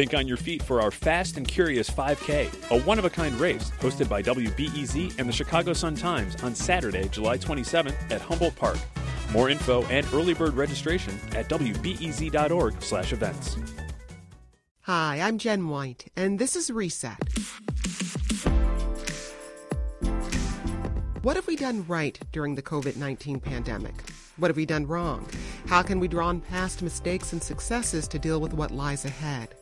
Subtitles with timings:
[0.00, 3.38] Think on your feet for our Fast and Curious 5K, a one of a kind
[3.38, 8.56] race hosted by WBEZ and the Chicago Sun Times on Saturday, July 27th at Humboldt
[8.56, 8.78] Park.
[9.30, 13.56] More info and early bird registration at wbez.org/events.
[14.80, 17.18] Hi, I'm Jen White, and this is Reset.
[21.20, 24.02] What have we done right during the COVID 19 pandemic?
[24.38, 25.28] What have we done wrong?
[25.66, 29.56] How can we draw on past mistakes and successes to deal with what lies ahead?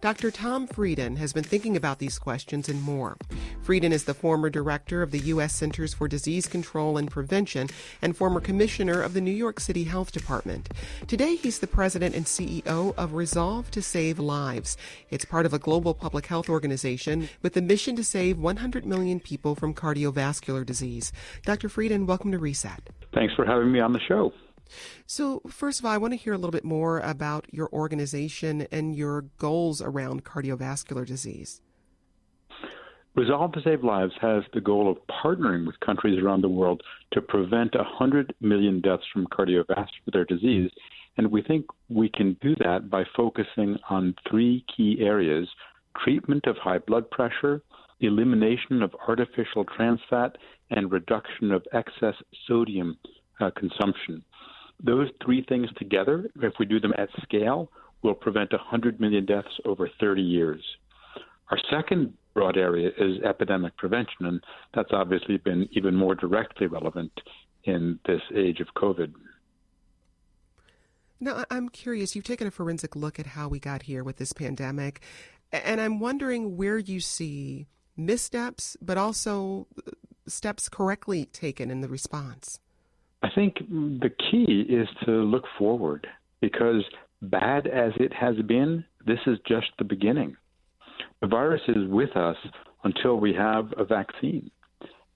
[0.00, 0.30] Dr.
[0.30, 3.16] Tom Frieden has been thinking about these questions and more.
[3.62, 5.54] Frieden is the former director of the U.S.
[5.54, 7.68] Centers for Disease Control and Prevention
[8.02, 10.68] and former commissioner of the New York City Health Department.
[11.06, 14.76] Today, he's the president and CEO of Resolve to Save Lives.
[15.10, 19.20] It's part of a global public health organization with the mission to save 100 million
[19.20, 21.12] people from cardiovascular disease.
[21.44, 21.68] Dr.
[21.68, 22.90] Frieden, welcome to Reset.
[23.14, 24.32] Thanks for having me on the show.
[25.06, 28.66] So, first of all, I want to hear a little bit more about your organization
[28.72, 31.60] and your goals around cardiovascular disease.
[33.14, 36.82] Resolve to Save Lives has the goal of partnering with countries around the world
[37.12, 40.70] to prevent 100 million deaths from cardiovascular disease.
[41.16, 45.48] And we think we can do that by focusing on three key areas
[46.04, 47.62] treatment of high blood pressure,
[48.00, 50.36] elimination of artificial trans fat,
[50.70, 52.14] and reduction of excess
[52.46, 52.98] sodium
[53.40, 54.22] uh, consumption.
[54.82, 57.70] Those three things together, if we do them at scale,
[58.02, 60.62] will prevent 100 million deaths over 30 years.
[61.50, 67.12] Our second broad area is epidemic prevention, and that's obviously been even more directly relevant
[67.64, 69.12] in this age of COVID.
[71.18, 74.32] Now, I'm curious, you've taken a forensic look at how we got here with this
[74.32, 75.00] pandemic,
[75.50, 79.92] and I'm wondering where you see missteps, but also uh,
[80.26, 82.60] steps correctly taken in the response.
[83.36, 86.06] I think the key is to look forward
[86.40, 86.82] because,
[87.20, 90.38] bad as it has been, this is just the beginning.
[91.20, 92.38] The virus is with us
[92.84, 94.50] until we have a vaccine,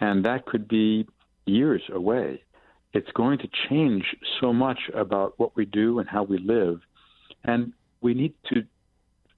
[0.00, 1.06] and that could be
[1.44, 2.42] years away.
[2.94, 4.04] It's going to change
[4.40, 6.80] so much about what we do and how we live,
[7.44, 8.64] and we need to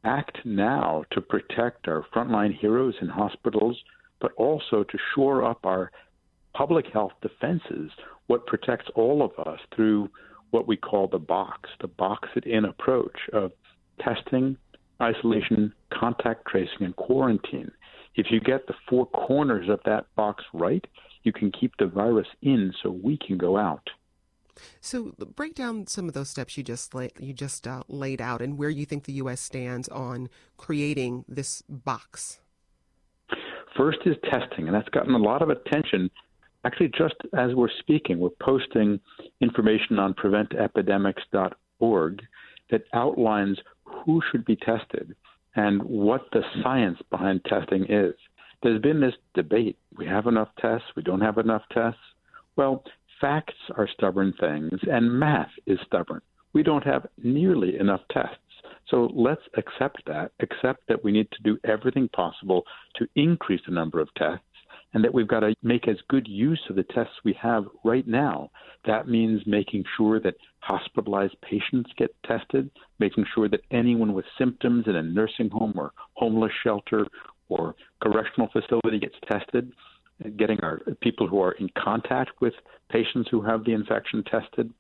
[0.05, 3.77] act now to protect our frontline heroes in hospitals,
[4.21, 5.91] but also to shore up our
[6.55, 7.91] public health defenses
[8.29, 10.09] what protects all of us through
[10.51, 13.53] what we call the box, the box it in approach of
[14.01, 14.57] testing,
[15.03, 17.71] isolation, contact tracing, and quarantine.
[18.15, 20.85] If you get the four corners of that box right,
[21.23, 23.91] you can keep the virus in so we can go out.
[24.81, 28.43] So, break down some of those steps you just lay, you just uh, laid out,
[28.43, 29.41] and where you think the U.S.
[29.41, 32.41] stands on creating this box.
[33.77, 36.11] First is testing, and that's gotten a lot of attention
[36.69, 39.01] actually, just as we're speaking, we're posting
[39.41, 42.23] information on preventepidemics.org
[42.71, 45.17] that outlines who should be tested
[45.57, 48.13] and what the science behind testing is.
[48.63, 49.79] There's been this debate.
[49.97, 51.99] We have enough tests, we don't have enough tests.
[52.57, 52.85] Well,
[53.19, 56.21] facts are stubborn things, and math is stubborn.
[56.53, 58.37] We don't have nearly enough tests.
[58.91, 62.65] So let's accept that, accept that we need to do everything possible
[62.97, 64.45] to increase the number of tests
[64.95, 68.07] and that we've got to make as good use of the tests we have right
[68.07, 68.51] now.
[68.87, 74.85] That means making sure that hospitalized patients get tested, making sure that anyone with symptoms
[74.87, 77.07] in a nursing home or homeless shelter
[77.49, 79.73] or correctional facility gets tested,
[80.37, 82.55] getting our people who are in contact with
[82.91, 84.73] patients who have the infection tested.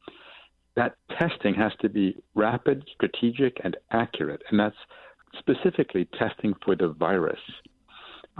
[0.75, 4.77] That testing has to be rapid, strategic, and accurate, and that's
[5.39, 7.41] specifically testing for the virus.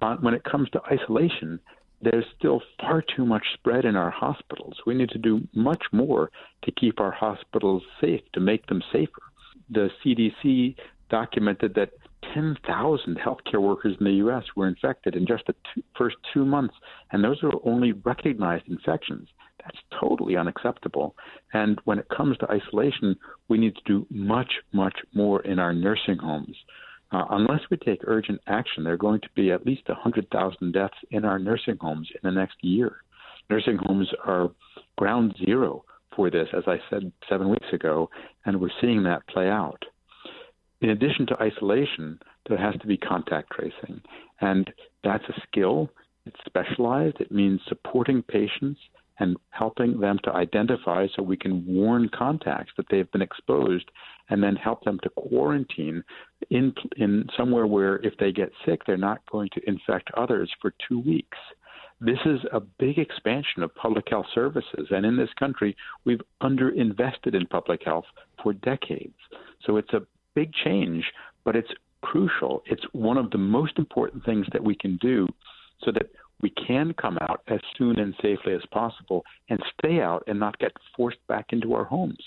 [0.01, 1.59] Uh, when it comes to isolation,
[2.01, 4.77] there's still far too much spread in our hospitals.
[4.87, 6.31] We need to do much more
[6.63, 9.23] to keep our hospitals safe, to make them safer.
[9.71, 10.77] The CDC
[11.11, 11.91] documented that
[12.35, 14.45] 10,000 healthcare workers in the U.S.
[14.55, 16.75] were infected in just the two, first two months,
[17.11, 19.29] and those are only recognized infections.
[19.63, 21.17] That's totally unacceptable.
[21.53, 23.17] And when it comes to isolation,
[23.49, 26.57] we need to do much, much more in our nursing homes.
[27.11, 30.95] Uh, unless we take urgent action, there are going to be at least 100,000 deaths
[31.11, 32.97] in our nursing homes in the next year.
[33.49, 34.51] Nursing homes are
[34.97, 35.85] ground zero
[36.15, 38.11] for this, as I said seven weeks ago,
[38.45, 39.83] and we're seeing that play out.
[40.81, 42.19] In addition to isolation,
[42.49, 44.03] there has to be contact tracing,
[44.41, 44.71] and
[45.03, 45.89] that's a skill.
[46.27, 47.21] It's specialized.
[47.21, 48.81] It means supporting patients
[49.21, 53.91] and helping them to identify so we can warn contacts that they've been exposed
[54.31, 56.03] and then help them to quarantine
[56.51, 60.73] in in somewhere where if they get sick they're not going to infect others for
[60.89, 61.39] 2 weeks.
[62.01, 67.35] This is a big expansion of public health services and in this country we've underinvested
[67.35, 68.07] in public health
[68.43, 69.19] for decades.
[69.65, 71.05] So it's a big change,
[71.45, 71.73] but it's
[72.03, 72.63] crucial.
[72.67, 75.27] It's one of the most important things that we can do
[75.83, 76.11] so that
[76.41, 80.59] we can come out as soon and safely as possible and stay out and not
[80.59, 82.23] get forced back into our homes.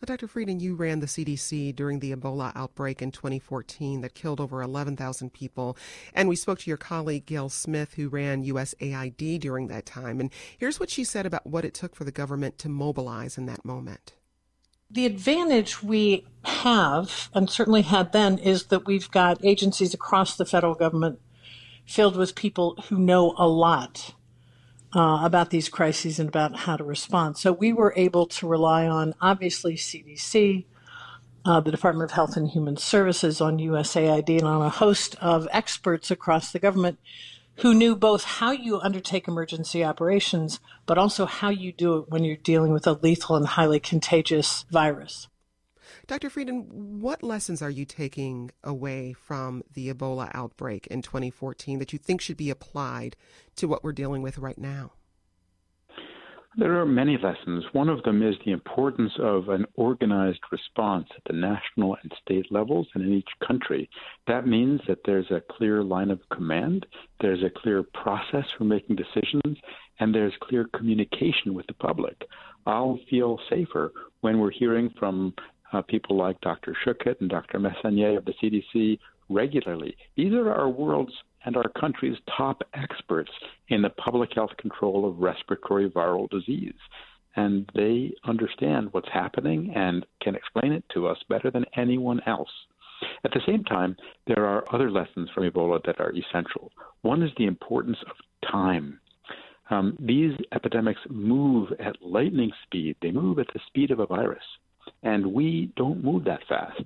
[0.00, 0.26] Well, Dr.
[0.26, 5.32] Frieden, you ran the CDC during the Ebola outbreak in 2014 that killed over 11,000
[5.32, 5.76] people.
[6.14, 10.20] And we spoke to your colleague, Gayle Smith, who ran USAID during that time.
[10.20, 13.46] And here's what she said about what it took for the government to mobilize in
[13.46, 14.14] that moment.
[14.90, 20.46] The advantage we have, and certainly had then, is that we've got agencies across the
[20.46, 21.20] federal government
[21.88, 24.14] filled with people who know a lot
[24.94, 27.38] uh, about these crises and about how to respond.
[27.38, 30.66] So we were able to rely on, obviously, CDC,
[31.46, 35.48] uh, the Department of Health and Human Services, on USAID, and on a host of
[35.50, 36.98] experts across the government
[37.56, 42.22] who knew both how you undertake emergency operations, but also how you do it when
[42.22, 45.26] you're dealing with a lethal and highly contagious virus.
[46.06, 46.30] Dr.
[46.30, 51.98] Frieden, what lessons are you taking away from the Ebola outbreak in 2014 that you
[51.98, 53.16] think should be applied
[53.56, 54.92] to what we're dealing with right now?
[56.58, 57.64] There are many lessons.
[57.72, 62.50] One of them is the importance of an organized response at the national and state
[62.50, 63.88] levels and in each country.
[64.26, 66.86] That means that there's a clear line of command,
[67.20, 69.58] there's a clear process for making decisions,
[70.00, 72.24] and there's clear communication with the public.
[72.66, 73.92] I'll feel safer
[74.22, 75.34] when we're hearing from
[75.72, 76.76] uh, people like Dr.
[76.84, 77.58] Schuchat and Dr.
[77.58, 78.98] Messonnier of the CDC
[79.28, 79.96] regularly.
[80.16, 81.12] These are our world's
[81.44, 83.30] and our country's top experts
[83.68, 86.74] in the public health control of respiratory viral disease.
[87.36, 92.50] And they understand what's happening and can explain it to us better than anyone else.
[93.24, 96.72] At the same time, there are other lessons from Ebola that are essential.
[97.02, 99.00] One is the importance of time.
[99.70, 104.42] Um, these epidemics move at lightning speed, they move at the speed of a virus.
[105.02, 106.82] And we don't move that fast.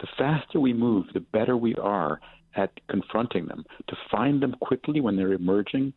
[0.00, 2.20] The faster we move, the better we are
[2.56, 5.92] at confronting them, to find them quickly when they're emerging,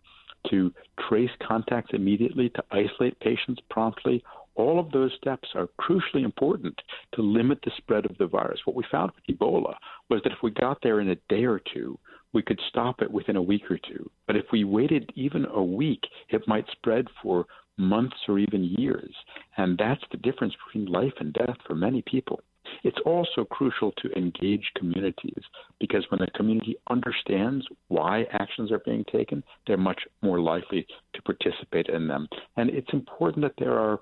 [0.50, 0.74] to
[1.10, 4.24] trace contacts immediately, to isolate patients promptly.
[4.56, 6.80] All of those steps are crucially important
[7.16, 8.62] to limit the spread of the virus.
[8.64, 9.76] What we found with Ebola
[10.10, 12.00] was that if we got there in a day or two,
[12.32, 14.10] we could stop it within a week or two.
[14.28, 17.46] But if we waited even a week, it might spread for
[17.78, 19.14] months or even years.
[19.58, 22.42] And that's the difference between life and death for many people.
[22.84, 25.44] It's also crucial to engage communities
[25.80, 31.22] because when the community understands why actions are being taken, they're much more likely to
[31.22, 32.28] participate in them.
[32.58, 34.00] And it's important that there are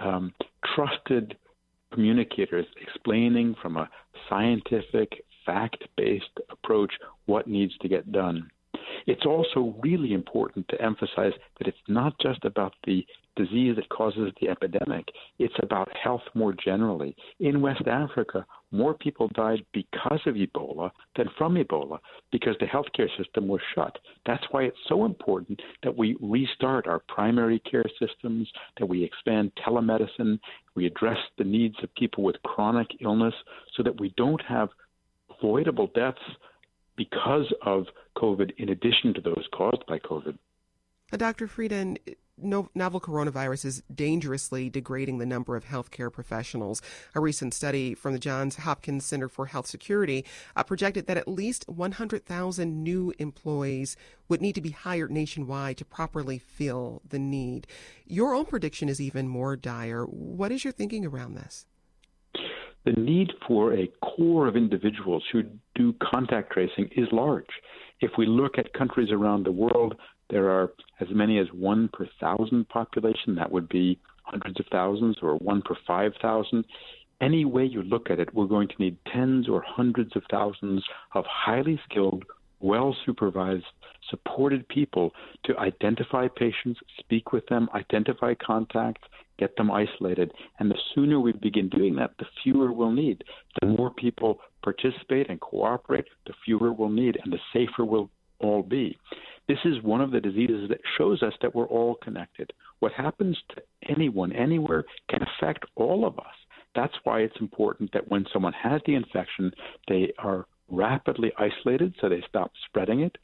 [0.00, 0.32] um,
[0.74, 1.36] trusted
[1.92, 3.88] communicators explaining from a
[4.28, 6.92] scientific, fact based approach
[7.26, 8.50] what needs to get done.
[9.06, 13.04] It's also really important to emphasize that it's not just about the
[13.36, 15.06] disease that causes the epidemic,
[15.38, 17.14] it's about health more generally.
[17.38, 21.98] In West Africa, more people died because of Ebola than from Ebola
[22.32, 23.96] because the healthcare system was shut.
[24.24, 28.48] That's why it's so important that we restart our primary care systems,
[28.78, 30.38] that we expand telemedicine,
[30.74, 33.34] we address the needs of people with chronic illness
[33.76, 34.70] so that we don't have
[35.38, 36.18] avoidable deaths
[36.96, 37.84] because of
[38.16, 40.38] COVID, in addition to those caused by COVID.
[41.12, 41.46] Uh, Dr.
[41.46, 41.98] Frieden,
[42.38, 46.82] no, novel coronavirus is dangerously degrading the number of healthcare professionals.
[47.14, 50.24] A recent study from the Johns Hopkins Center for Health Security
[50.54, 53.96] uh, projected that at least 100,000 new employees
[54.28, 57.66] would need to be hired nationwide to properly fill the need.
[58.04, 60.04] Your own prediction is even more dire.
[60.04, 61.66] What is your thinking around this?
[62.86, 65.42] the need for a core of individuals who
[65.74, 67.50] do contact tracing is large.
[68.00, 69.96] If we look at countries around the world,
[70.30, 73.34] there are as many as one per thousand population.
[73.36, 76.64] That would be hundreds of thousands or one per 5,000.
[77.20, 80.84] Any way you look at it, we're going to need tens or hundreds of thousands
[81.14, 82.24] of highly skilled,
[82.60, 83.64] well supervised,
[84.10, 85.12] supported people
[85.44, 89.06] to identify patients, speak with them, identify contacts,
[89.38, 90.32] get them isolated.
[90.58, 93.22] And the sooner we begin doing that, the fewer we'll need.
[93.60, 98.10] The more people participate and cooperate, the fewer we'll need, and the safer we'll
[98.40, 98.98] all be.
[99.48, 102.52] This is one of the diseases that shows us that we're all connected.
[102.80, 106.34] What happens to anyone, anywhere, can affect all of us.
[106.74, 109.52] That's why it's important that when someone has the infection,
[109.88, 113.16] they are rapidly isolated so they stop spreading it,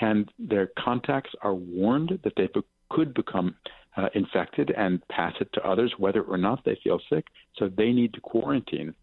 [0.00, 3.54] and their contacts are warned that they be- could become
[3.96, 7.26] uh, infected and pass it to others, whether or not they feel sick.
[7.56, 8.94] So they need to quarantine.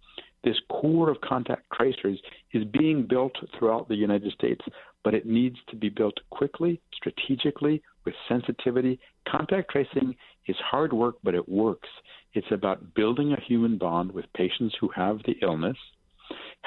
[0.43, 2.19] This core of contact tracers
[2.53, 4.61] is being built throughout the United States,
[5.03, 8.99] but it needs to be built quickly, strategically, with sensitivity.
[9.27, 10.15] Contact tracing
[10.47, 11.89] is hard work, but it works.
[12.33, 15.77] It's about building a human bond with patients who have the illness,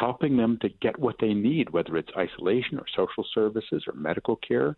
[0.01, 4.37] helping them to get what they need, whether it's isolation or social services or medical
[4.37, 4.77] care,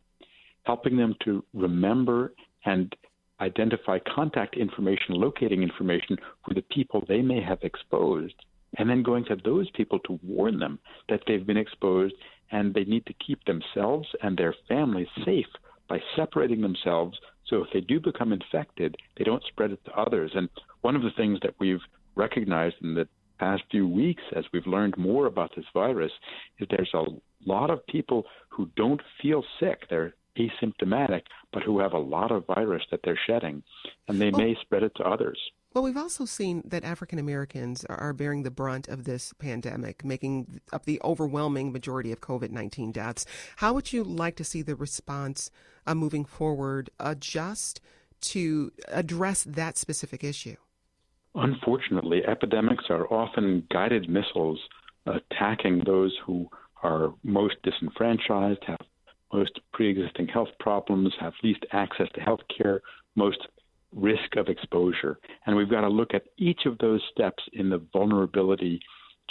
[0.65, 2.95] helping them to remember and
[3.41, 8.35] identify contact information, locating information for the people they may have exposed,
[8.79, 12.15] and then going to those people to warn them that they've been exposed
[12.51, 15.47] and they need to keep themselves and their families safe
[15.89, 17.17] by separating themselves
[17.53, 20.33] so if they do become infected, they don't spread it to others.
[20.35, 20.49] And
[20.81, 21.83] one of the things that we've
[22.15, 23.07] recognized in the
[23.43, 26.13] past few weeks as we've learned more about this virus
[26.61, 27.05] is there's a
[27.45, 29.81] lot of people who don't feel sick.
[29.91, 31.23] They're asymptomatic,
[31.53, 33.65] but who have a lot of virus that they're shedding,
[34.07, 35.39] and they well, may spread it to others.
[35.75, 40.61] Well, we've also seen that African Americans are bearing the brunt of this pandemic, making
[40.73, 43.27] up the overwhelming majority of COVID 19 deaths.
[43.57, 45.51] How would you like to see the response
[45.85, 47.81] uh, moving forward adjust
[48.21, 50.57] to address that specific issue?
[51.35, 54.61] Unfortunately, epidemics are often guided missiles
[55.07, 56.49] attacking those who
[56.83, 58.81] are most disenfranchised, have
[59.33, 62.83] most pre existing health problems, have least access to health care,
[63.17, 63.39] most
[63.95, 65.19] risk of exposure.
[65.47, 68.81] And we've got to look at each of those steps in the vulnerability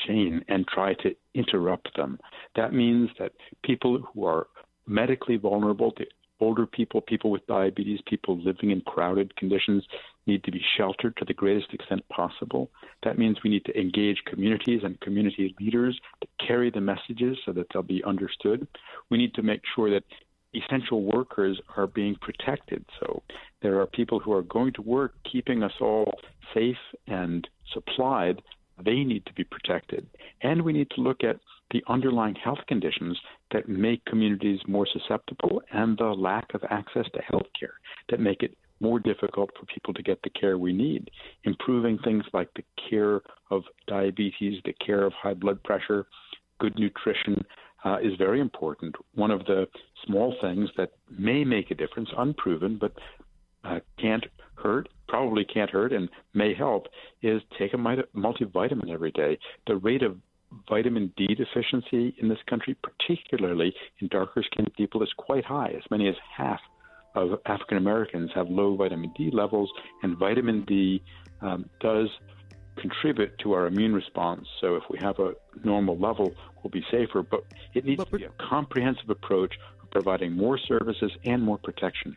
[0.07, 2.19] chain and try to interrupt them.
[2.55, 4.47] That means that people who are
[4.87, 6.05] medically vulnerable, to
[6.41, 9.83] older people, people with diabetes, people living in crowded conditions
[10.27, 12.69] need to be sheltered to the greatest extent possible.
[13.03, 17.53] That means we need to engage communities and community leaders to carry the messages so
[17.53, 18.67] that they'll be understood.
[19.09, 20.03] We need to make sure that
[20.53, 22.83] essential workers are being protected.
[22.99, 23.23] So
[23.61, 26.19] there are people who are going to work keeping us all
[26.53, 26.75] safe
[27.07, 28.41] and supplied.
[28.83, 30.07] They need to be protected.
[30.41, 31.39] And we need to look at
[31.71, 33.17] the underlying health conditions
[33.51, 37.73] that make communities more susceptible and the lack of access to health care
[38.09, 41.09] that make it more difficult for people to get the care we need.
[41.43, 46.07] Improving things like the care of diabetes, the care of high blood pressure,
[46.59, 47.43] good nutrition,
[47.83, 48.95] uh, is very important.
[49.15, 49.67] One of the
[50.05, 52.93] small things that may make a difference, unproven, but
[53.63, 54.25] uh, can't
[54.55, 56.87] hurt, probably can't hurt, and may help,
[57.21, 59.37] is take a multivitamin every day.
[59.67, 60.17] The rate of
[60.67, 65.73] vitamin D deficiency in this country, particularly in darker skinned people, is quite high.
[65.77, 66.59] As many as half
[67.15, 69.69] of African Americans have low vitamin D levels,
[70.03, 71.03] and vitamin D
[71.41, 72.09] um, does
[72.77, 74.47] contribute to our immune response.
[74.59, 77.21] So if we have a normal level, we'll be safer.
[77.21, 77.43] But
[77.73, 82.15] it needs to be a comprehensive approach of providing more services and more protection.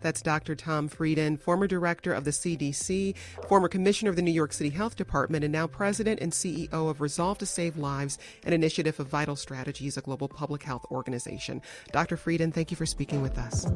[0.00, 0.54] That's Dr.
[0.54, 3.14] Tom Frieden, former director of the CDC,
[3.48, 7.00] former commissioner of the New York City Health Department, and now president and CEO of
[7.00, 11.62] Resolve to Save Lives, an initiative of Vital Strategies, a global public health organization.
[11.92, 12.16] Dr.
[12.16, 13.66] Frieden, thank you for speaking with us.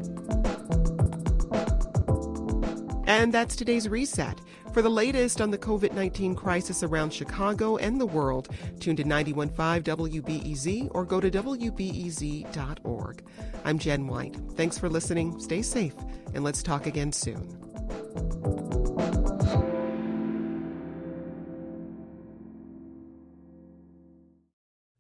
[3.13, 4.41] And that's today's reset.
[4.73, 8.49] For the latest on the COVID 19 crisis around Chicago and the world,
[8.81, 13.23] tune to 915 WBEZ or go to WBEZ.org.
[13.67, 14.35] I'm Jen White.
[14.55, 15.39] Thanks for listening.
[15.39, 15.95] Stay safe,
[16.33, 17.59] and let's talk again soon.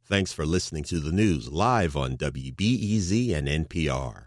[0.04, 4.26] Thanks for listening to the news live on WBEZ and NPR.